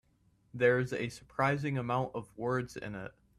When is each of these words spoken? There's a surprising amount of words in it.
There's 0.51 0.93
a 0.93 1.09
surprising 1.09 1.77
amount 1.77 2.15
of 2.15 2.35
words 2.35 2.75
in 2.75 2.95
it. 2.95 3.13